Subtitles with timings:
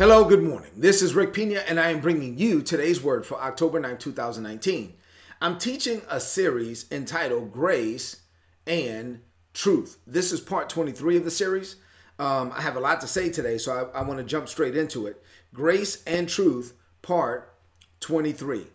[0.00, 0.70] Hello, good morning.
[0.74, 4.94] This is Rick Pina, and I am bringing you today's word for October 9, 2019.
[5.42, 8.22] I'm teaching a series entitled Grace
[8.66, 9.20] and
[9.52, 9.98] Truth.
[10.06, 11.76] This is part 23 of the series.
[12.18, 14.74] Um, I have a lot to say today, so I, I want to jump straight
[14.74, 15.22] into it.
[15.52, 17.54] Grace and Truth, part
[18.00, 18.68] 23.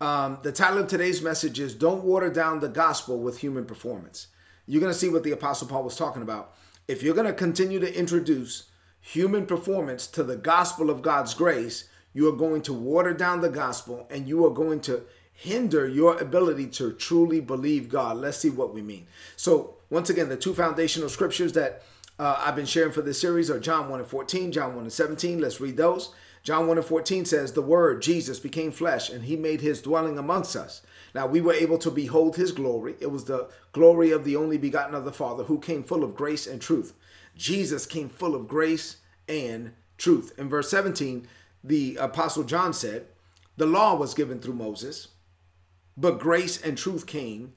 [0.00, 4.26] Um, the title of today's message is Don't Water Down the Gospel with Human Performance.
[4.66, 6.56] You're going to see what the Apostle Paul was talking about.
[6.88, 8.64] If you're going to continue to introduce
[9.02, 13.50] human performance to the gospel of God's grace, you are going to water down the
[13.50, 15.02] gospel and you are going to
[15.34, 18.16] hinder your ability to truly believe God.
[18.16, 19.06] Let's see what we mean.
[19.36, 21.82] So, once again, the two foundational scriptures that
[22.18, 24.92] uh, I've been sharing for this series are John 1 and 14, John 1 and
[24.92, 25.40] 17.
[25.40, 26.14] Let's read those.
[26.44, 30.18] John 1 and 14 says, The Word, Jesus, became flesh and he made his dwelling
[30.18, 30.82] amongst us.
[31.14, 32.94] Now we were able to behold his glory.
[33.00, 36.14] It was the glory of the only begotten of the Father who came full of
[36.14, 36.94] grace and truth.
[37.36, 38.96] Jesus came full of grace
[39.28, 40.32] and truth.
[40.38, 41.26] In verse 17,
[41.64, 43.06] the Apostle John said,
[43.56, 45.08] The law was given through Moses,
[45.96, 47.54] but grace and truth came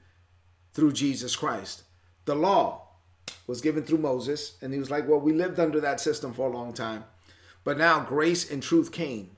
[0.72, 1.82] through Jesus Christ.
[2.24, 2.88] The law
[3.46, 6.48] was given through Moses, and he was like, Well, we lived under that system for
[6.48, 7.04] a long time,
[7.64, 9.36] but now grace and truth came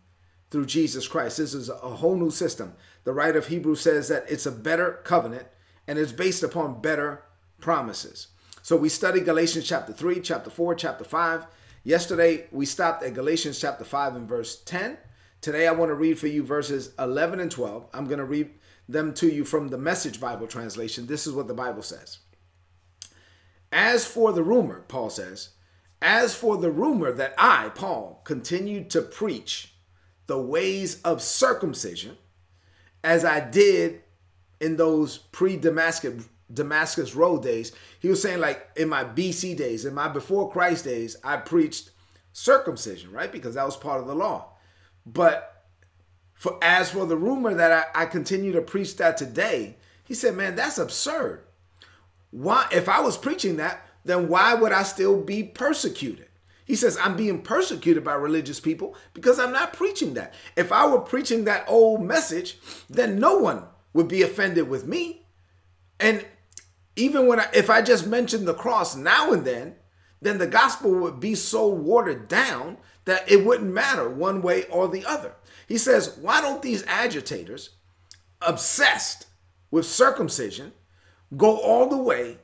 [0.50, 1.38] through Jesus Christ.
[1.38, 2.74] This is a whole new system.
[3.04, 5.46] The writer of Hebrews says that it's a better covenant
[5.86, 7.22] and it's based upon better
[7.60, 8.28] promises.
[8.68, 11.46] So we studied Galatians chapter 3, chapter 4, chapter 5.
[11.84, 14.98] Yesterday we stopped at Galatians chapter 5 and verse 10.
[15.40, 17.86] Today I want to read for you verses 11 and 12.
[17.94, 18.50] I'm going to read
[18.86, 21.06] them to you from the Message Bible translation.
[21.06, 22.18] This is what the Bible says.
[23.72, 25.52] As for the rumor, Paul says,
[26.02, 29.72] as for the rumor that I, Paul, continued to preach
[30.26, 32.18] the ways of circumcision
[33.02, 34.02] as I did
[34.60, 37.72] in those pre Damascus Damascus Road days.
[38.00, 41.90] He was saying, like, in my BC days, in my before Christ days, I preached
[42.32, 43.30] circumcision, right?
[43.30, 44.52] Because that was part of the law.
[45.04, 45.64] But
[46.34, 50.36] for as for the rumor that I, I continue to preach that today, he said,
[50.36, 51.44] man, that's absurd.
[52.30, 56.28] Why if I was preaching that, then why would I still be persecuted?
[56.64, 60.34] He says, I'm being persecuted by religious people because I'm not preaching that.
[60.54, 62.58] If I were preaching that old message,
[62.90, 65.26] then no one would be offended with me.
[65.98, 66.24] And
[66.98, 69.76] even when I, if I just mentioned the cross now and then,
[70.20, 74.88] then the gospel would be so watered down that it wouldn't matter one way or
[74.88, 75.34] the other.
[75.66, 77.70] He says, why don't these agitators,
[78.42, 79.26] obsessed
[79.70, 80.72] with circumcision,
[81.36, 82.38] go all the way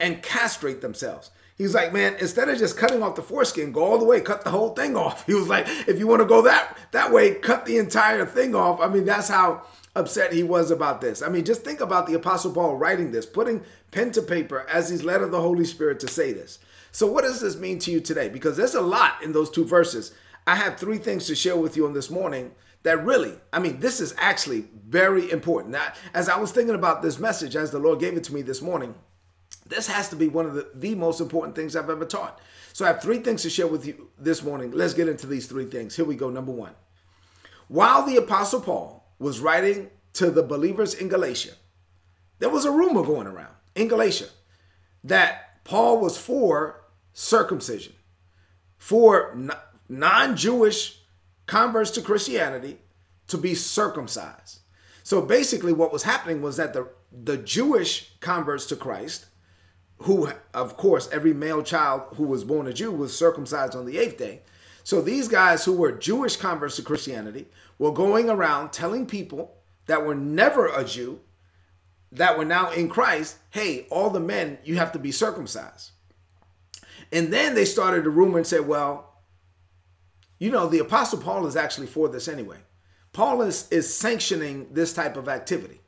[0.00, 1.30] and castrate themselves?
[1.56, 4.44] He's like, man, instead of just cutting off the foreskin, go all the way, cut
[4.44, 5.24] the whole thing off.
[5.26, 8.54] He was like, if you want to go that that way, cut the entire thing
[8.54, 8.80] off.
[8.80, 9.62] I mean, that's how
[9.96, 11.22] upset he was about this.
[11.22, 14.90] I mean, just think about the Apostle Paul writing this, putting pen to paper as
[14.90, 16.58] he's led of the Holy Spirit to say this.
[16.92, 18.28] So, what does this mean to you today?
[18.28, 20.14] Because there's a lot in those two verses.
[20.46, 22.52] I have three things to share with you on this morning
[22.84, 25.72] that really, I mean, this is actually very important.
[25.72, 28.42] Now, as I was thinking about this message, as the Lord gave it to me
[28.42, 28.94] this morning,
[29.66, 32.40] this has to be one of the, the most important things I've ever taught.
[32.72, 34.70] So I have three things to share with you this morning.
[34.70, 35.96] Let's get into these three things.
[35.96, 36.30] Here we go.
[36.30, 36.74] Number one.
[37.68, 41.52] While the Apostle Paul was writing to the believers in Galatia,
[42.38, 44.28] there was a rumor going around in Galatia
[45.04, 47.94] that Paul was for circumcision,
[48.76, 49.36] for
[49.88, 51.00] non Jewish
[51.46, 52.78] converts to Christianity
[53.28, 54.60] to be circumcised.
[55.02, 59.26] So basically, what was happening was that the, the Jewish converts to Christ
[59.98, 63.98] who, of course, every male child who was born a Jew was circumcised on the
[63.98, 64.42] eighth day.
[64.86, 70.06] So these guys who were Jewish converts to Christianity were going around telling people that
[70.06, 71.18] were never a Jew,
[72.12, 75.90] that were now in Christ, hey, all the men, you have to be circumcised.
[77.10, 79.24] And then they started a rumor and said, well,
[80.38, 82.58] you know, the Apostle Paul is actually for this anyway.
[83.12, 85.80] Paul is, is sanctioning this type of activity.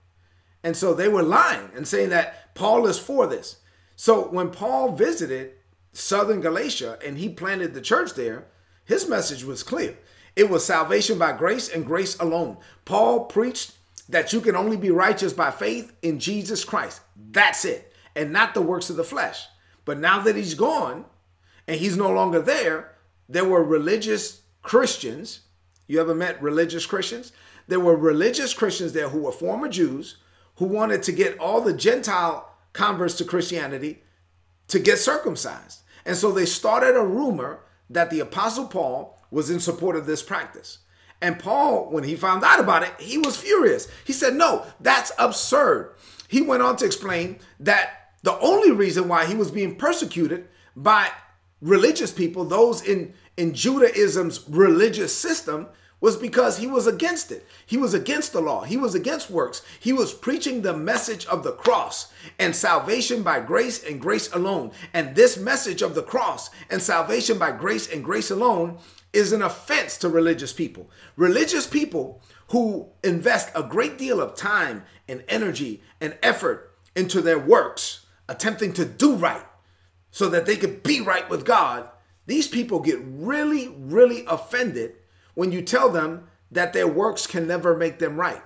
[0.64, 3.58] And so they were lying and saying that Paul is for this.
[3.94, 5.52] So when Paul visited
[5.92, 8.48] southern Galatia and he planted the church there,
[8.88, 9.98] his message was clear.
[10.34, 12.56] It was salvation by grace and grace alone.
[12.86, 13.72] Paul preached
[14.08, 17.02] that you can only be righteous by faith in Jesus Christ.
[17.14, 19.44] That's it, and not the works of the flesh.
[19.84, 21.04] But now that he's gone
[21.66, 22.94] and he's no longer there,
[23.28, 25.40] there were religious Christians.
[25.86, 27.32] You ever met religious Christians?
[27.66, 30.16] There were religious Christians there who were former Jews
[30.56, 34.02] who wanted to get all the Gentile converts to Christianity
[34.68, 35.82] to get circumcised.
[36.06, 40.22] And so they started a rumor that the Apostle Paul was in support of this
[40.22, 40.78] practice.
[41.20, 43.88] And Paul, when he found out about it, he was furious.
[44.04, 45.94] He said, No, that's absurd.
[46.28, 51.10] He went on to explain that the only reason why he was being persecuted by
[51.60, 55.68] religious people, those in, in Judaism's religious system,
[56.00, 57.46] was because he was against it.
[57.66, 58.62] He was against the law.
[58.62, 59.62] He was against works.
[59.80, 64.70] He was preaching the message of the cross and salvation by grace and grace alone.
[64.94, 68.78] And this message of the cross and salvation by grace and grace alone
[69.12, 70.90] is an offense to religious people.
[71.16, 77.38] Religious people who invest a great deal of time and energy and effort into their
[77.38, 79.44] works, attempting to do right
[80.10, 81.88] so that they could be right with God,
[82.26, 84.94] these people get really, really offended
[85.38, 88.42] when you tell them that their works can never make them right.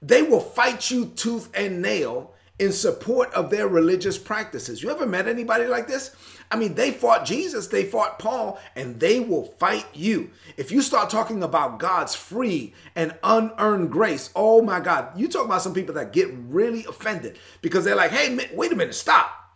[0.00, 4.80] They will fight you tooth and nail in support of their religious practices.
[4.80, 6.14] You ever met anybody like this?
[6.52, 10.30] I mean, they fought Jesus, they fought Paul, and they will fight you.
[10.56, 15.46] If you start talking about God's free and unearned grace, oh my God, you talk
[15.46, 19.47] about some people that get really offended because they're like, hey, wait a minute, stop.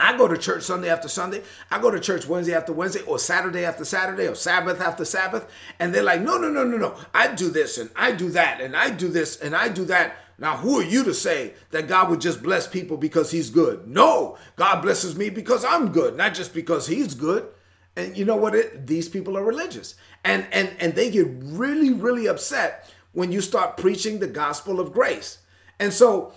[0.00, 1.42] I go to church Sunday after Sunday.
[1.70, 5.46] I go to church Wednesday after Wednesday or Saturday after Saturday or Sabbath after Sabbath.
[5.78, 6.96] And they're like, no, no, no, no, no.
[7.12, 10.16] I do this and I do that and I do this and I do that.
[10.38, 13.86] Now, who are you to say that God would just bless people because he's good?
[13.86, 17.46] No, God blesses me because I'm good, not just because he's good.
[17.94, 18.54] And you know what?
[18.54, 19.96] It, these people are religious.
[20.24, 24.92] And, and, and they get really, really upset when you start preaching the gospel of
[24.92, 25.38] grace.
[25.78, 26.32] And so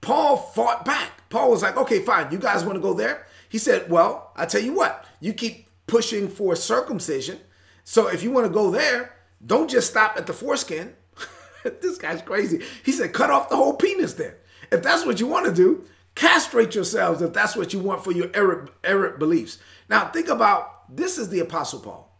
[0.00, 1.13] Paul fought back.
[1.30, 3.26] Paul was like, okay, fine, you guys want to go there?
[3.48, 7.38] He said, well, I tell you what, you keep pushing for circumcision.
[7.84, 10.94] So if you want to go there, don't just stop at the foreskin.
[11.62, 12.62] this guy's crazy.
[12.84, 14.34] He said, cut off the whole penis then.
[14.72, 15.84] If that's what you want to do,
[16.14, 19.58] castrate yourselves if that's what you want for your errant, errant beliefs.
[19.88, 22.10] Now, think about this is the Apostle Paul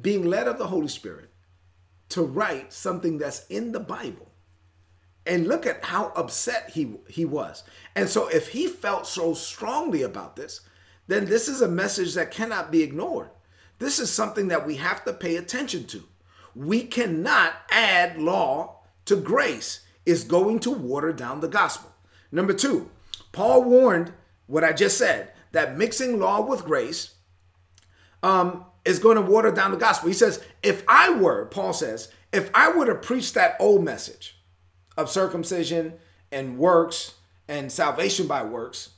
[0.00, 1.30] being led of the Holy Spirit
[2.10, 4.30] to write something that's in the Bible
[5.26, 7.64] and look at how upset he he was.
[7.94, 10.60] And so if he felt so strongly about this,
[11.06, 13.30] then this is a message that cannot be ignored.
[13.78, 16.04] This is something that we have to pay attention to.
[16.54, 19.80] We cannot add law to grace.
[20.06, 21.90] Is going to water down the gospel.
[22.30, 22.90] Number 2,
[23.32, 24.12] Paul warned
[24.46, 27.14] what I just said that mixing law with grace
[28.22, 30.08] um, is going to water down the gospel.
[30.08, 34.36] He says, if I were, Paul says, if I were to preach that old message,
[34.96, 35.94] of circumcision
[36.30, 37.14] and works
[37.48, 38.90] and salvation by works,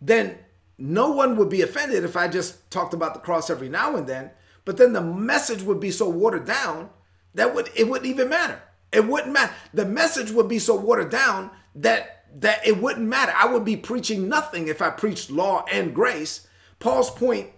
[0.00, 0.38] then
[0.78, 4.06] no one would be offended if I just talked about the cross every now and
[4.06, 4.30] then.
[4.64, 6.90] But then the message would be so watered down
[7.34, 8.62] that would it wouldn't even matter.
[8.92, 9.52] It wouldn't matter.
[9.72, 13.32] The message would be so watered down that that it wouldn't matter.
[13.36, 16.46] I would be preaching nothing if I preached law and grace.
[16.78, 17.50] Paul's point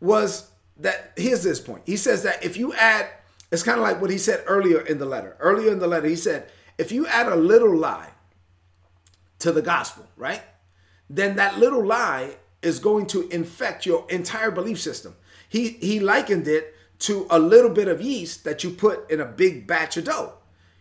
[0.00, 1.82] was that here's this point.
[1.86, 3.08] He says that if you add,
[3.50, 5.36] it's kind of like what he said earlier in the letter.
[5.40, 6.48] Earlier in the letter, he said,
[6.80, 8.08] if you add a little lie
[9.38, 10.42] to the gospel, right?
[11.10, 15.14] Then that little lie is going to infect your entire belief system.
[15.46, 19.26] He he likened it to a little bit of yeast that you put in a
[19.26, 20.32] big batch of dough.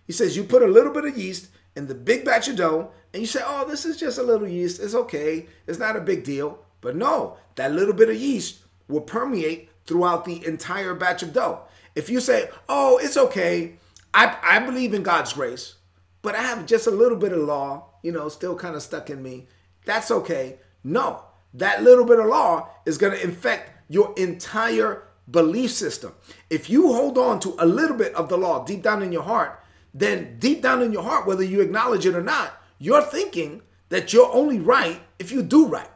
[0.07, 2.91] He says you put a little bit of yeast in the big batch of dough
[3.13, 4.81] and you say, "Oh, this is just a little yeast.
[4.81, 5.47] It's okay.
[5.67, 10.23] It's not a big deal." But no, that little bit of yeast will permeate throughout
[10.23, 11.63] the entire batch of dough.
[11.93, 13.79] If you say, "Oh, it's okay.
[14.13, 15.75] I I believe in God's grace
[16.21, 19.09] but I have just a little bit of law, you know, still kind of stuck
[19.09, 19.47] in me.
[19.85, 20.57] That's okay.
[20.83, 21.23] No,
[21.53, 26.13] that little bit of law is going to infect your entire belief system.
[26.49, 29.23] If you hold on to a little bit of the law deep down in your
[29.23, 33.61] heart, then deep down in your heart, whether you acknowledge it or not, you're thinking
[33.89, 35.89] that you're only right if you do right.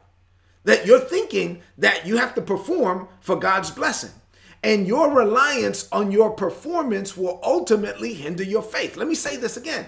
[0.65, 4.11] That you're thinking that you have to perform for God's blessing.
[4.63, 8.95] And your reliance on your performance will ultimately hinder your faith.
[8.95, 9.85] Let me say this again.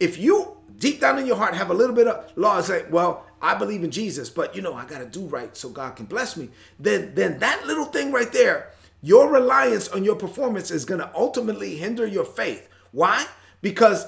[0.00, 3.24] If you deep down in your heart have a little bit of law say, well,
[3.40, 6.06] I believe in Jesus, but you know, I got to do right so God can
[6.06, 8.70] bless me, then then that little thing right there,
[9.02, 12.68] your reliance on your performance is going to ultimately hinder your faith.
[12.92, 13.26] Why?
[13.62, 14.06] Because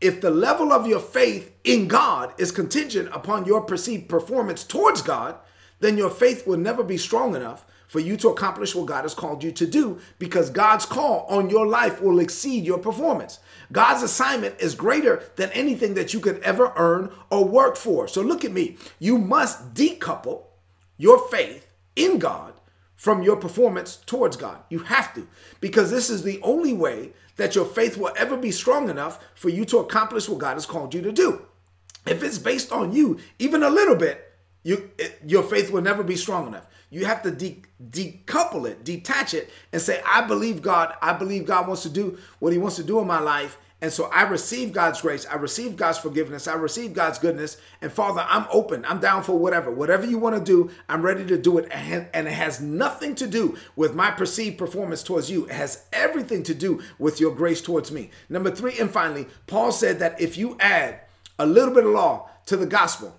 [0.00, 5.00] if the level of your faith in God is contingent upon your perceived performance towards
[5.00, 5.36] God,
[5.80, 9.14] then your faith will never be strong enough for you to accomplish what God has
[9.14, 13.38] called you to do because God's call on your life will exceed your performance.
[13.72, 18.08] God's assignment is greater than anything that you could ever earn or work for.
[18.08, 18.76] So look at me.
[18.98, 20.44] You must decouple
[20.96, 22.54] your faith in God
[22.94, 24.58] from your performance towards God.
[24.70, 25.28] You have to,
[25.60, 29.50] because this is the only way that your faith will ever be strong enough for
[29.50, 31.42] you to accomplish what God has called you to do.
[32.06, 36.02] If it's based on you, even a little bit, you, it, your faith will never
[36.02, 36.66] be strong enough.
[36.90, 40.94] You have to de- decouple it, detach it, and say, I believe God.
[41.02, 43.58] I believe God wants to do what He wants to do in my life.
[43.82, 45.26] And so I receive God's grace.
[45.30, 46.48] I receive God's forgiveness.
[46.48, 47.58] I receive God's goodness.
[47.82, 48.86] And Father, I'm open.
[48.86, 49.70] I'm down for whatever.
[49.70, 51.68] Whatever you want to do, I'm ready to do it.
[51.70, 55.44] And it has nothing to do with my perceived performance towards you.
[55.44, 58.10] It has everything to do with your grace towards me.
[58.30, 61.00] Number three, and finally, Paul said that if you add
[61.38, 63.14] a little bit of law to the gospel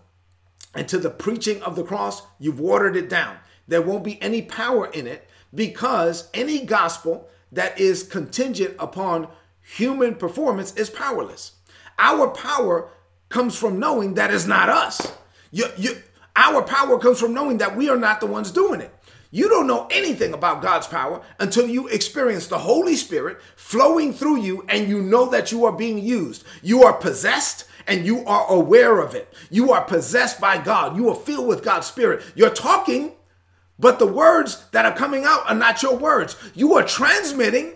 [0.73, 3.37] and to the preaching of the cross, you've watered it down.
[3.67, 9.27] There won't be any power in it because any gospel that is contingent upon
[9.61, 11.53] human performance is powerless.
[11.99, 12.89] Our power
[13.29, 15.13] comes from knowing that it's not us.
[15.51, 15.97] You, you,
[16.35, 18.93] our power comes from knowing that we are not the ones doing it.
[19.29, 24.37] You don't know anything about God's power until you experience the Holy Spirit flowing through
[24.41, 26.45] you and you know that you are being used.
[26.61, 29.33] You are possessed and you are aware of it.
[29.49, 30.95] You are possessed by God.
[30.95, 32.23] You are filled with God's Spirit.
[32.35, 33.13] You're talking,
[33.79, 36.35] but the words that are coming out are not your words.
[36.55, 37.73] You are transmitting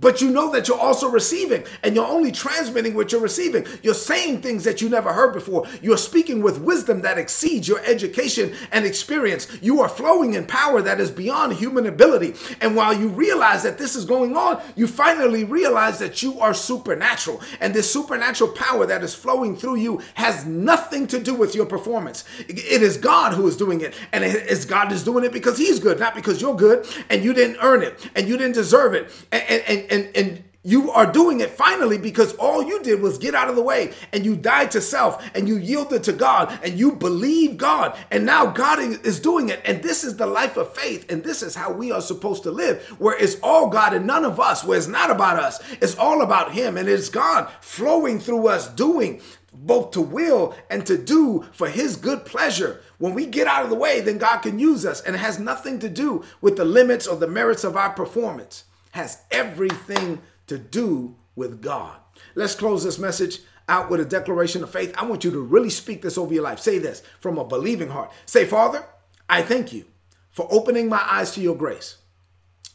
[0.00, 3.66] but you know that you're also receiving, and you're only transmitting what you're receiving.
[3.82, 5.66] You're saying things that you never heard before.
[5.82, 9.48] You're speaking with wisdom that exceeds your education and experience.
[9.60, 12.34] You are flowing in power that is beyond human ability.
[12.60, 16.54] And while you realize that this is going on, you finally realize that you are
[16.54, 17.42] supernatural.
[17.60, 21.66] And this supernatural power that is flowing through you has nothing to do with your
[21.66, 22.24] performance.
[22.48, 23.94] It is God who is doing it.
[24.12, 27.32] And it's God is doing it because He's good, not because you're good and you
[27.32, 29.10] didn't earn it and you didn't deserve it.
[29.32, 33.34] and, and, and and you are doing it finally because all you did was get
[33.34, 36.78] out of the way and you died to self and you yielded to God and
[36.78, 37.96] you believe God.
[38.10, 39.62] And now God is doing it.
[39.64, 41.10] And this is the life of faith.
[41.10, 44.26] And this is how we are supposed to live where it's all God and none
[44.26, 45.58] of us where it's not about us.
[45.80, 46.76] It's all about him.
[46.76, 49.22] And it's God flowing through us doing
[49.54, 52.82] both to will and to do for his good pleasure.
[52.98, 55.00] When we get out of the way, then God can use us.
[55.00, 58.64] And it has nothing to do with the limits or the merits of our performance
[58.92, 61.96] has everything to do with God.
[62.34, 64.94] Let's close this message out with a declaration of faith.
[64.96, 66.58] I want you to really speak this over your life.
[66.58, 68.10] Say this from a believing heart.
[68.26, 68.84] Say, Father,
[69.28, 69.84] I thank you
[70.30, 71.96] for opening my eyes to your grace.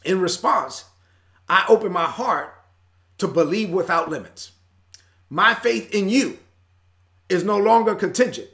[0.04, 0.84] In response,
[1.48, 2.54] I open my heart
[3.18, 4.52] to believe without limits.
[5.30, 6.38] My faith in you
[7.28, 8.48] is no longer contingent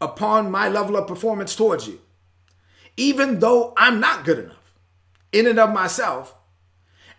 [0.00, 2.00] upon my level of performance towards you.
[2.96, 4.74] Even though I'm not good enough
[5.32, 6.34] in and of myself,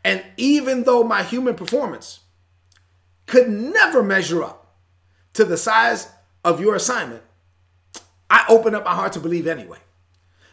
[0.04, 2.20] and even though my human performance
[3.26, 4.76] could never measure up
[5.34, 6.10] to the size
[6.44, 7.24] of your assignment,
[8.30, 9.80] I open up my heart to believe anyway.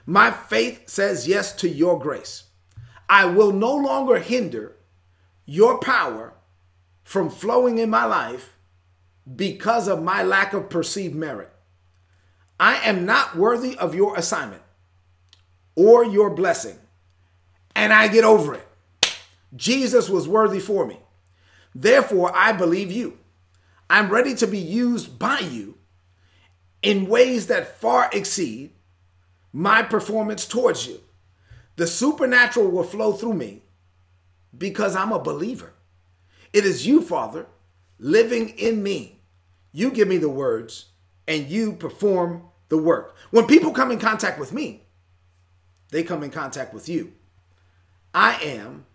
[0.07, 2.45] My faith says yes to your grace.
[3.09, 4.77] I will no longer hinder
[5.45, 6.33] your power
[7.03, 8.57] from flowing in my life
[9.37, 11.51] because of my lack of perceived merit.
[12.59, 14.63] I am not worthy of your assignment
[15.75, 16.79] or your blessing,
[17.75, 18.69] and I get over it.
[19.55, 20.99] Jesus was worthy for me.
[21.75, 23.19] Therefore, I believe you.
[23.89, 25.77] I'm ready to be used by you
[26.83, 28.73] in ways that far exceed
[29.53, 31.01] my performance towards you.
[31.77, 33.63] The supernatural will flow through me
[34.57, 35.73] because I'm a believer.
[36.53, 37.47] It is you, Father,
[37.99, 39.21] living in me.
[39.73, 40.87] You give me the words
[41.27, 43.17] and you perform the work.
[43.31, 44.85] When people come in contact with me,
[45.91, 47.13] they come in contact with you.
[48.15, 48.87] I am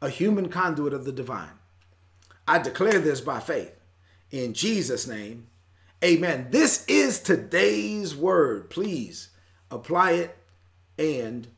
[0.00, 1.58] a human conduit of the divine.
[2.46, 3.74] I declare this by faith.
[4.30, 5.48] In Jesus' name,
[6.04, 6.48] amen.
[6.50, 8.70] This is today's word.
[8.70, 9.30] Please
[9.70, 10.36] apply it
[10.98, 11.48] and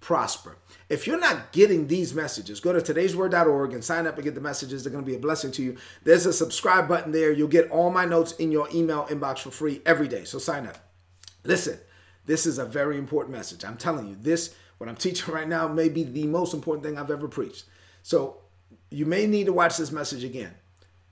[0.00, 0.56] prosper.
[0.88, 4.40] If you're not getting these messages, go to today'sword.org and sign up and get the
[4.40, 4.84] messages.
[4.84, 5.76] They're going to be a blessing to you.
[6.04, 7.32] There's a subscribe button there.
[7.32, 10.24] You'll get all my notes in your email inbox for free every day.
[10.24, 10.78] So sign up.
[11.42, 11.78] Listen,
[12.24, 13.64] this is a very important message.
[13.64, 16.98] I'm telling you, this what I'm teaching right now may be the most important thing
[16.98, 17.64] I've ever preached.
[18.02, 18.38] So
[18.90, 20.54] you may need to watch this message again.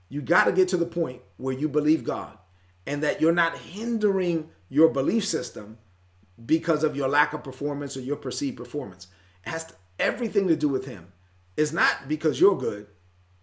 [0.09, 2.37] You got to get to the point where you believe God
[2.85, 5.77] and that you're not hindering your belief system
[6.45, 9.07] because of your lack of performance or your perceived performance.
[9.45, 11.11] It has everything to do with Him.
[11.57, 12.87] It's not because you're good,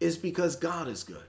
[0.01, 1.25] it's because God is good.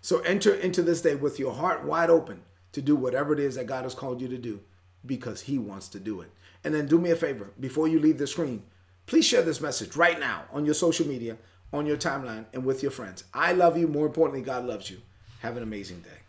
[0.00, 3.56] So enter into this day with your heart wide open to do whatever it is
[3.56, 4.60] that God has called you to do
[5.04, 6.30] because He wants to do it.
[6.64, 8.62] And then do me a favor before you leave the screen,
[9.06, 11.38] please share this message right now on your social media,
[11.72, 13.24] on your timeline, and with your friends.
[13.32, 13.88] I love you.
[13.88, 14.98] More importantly, God loves you.
[15.40, 16.27] Have an amazing day.